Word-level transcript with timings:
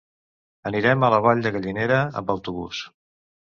Anirem 0.69 1.05
a 1.05 1.11
la 1.15 1.19
Vall 1.27 1.45
de 1.47 1.53
Gallinera 1.57 2.01
amb 2.23 2.35
autobús. 2.37 2.83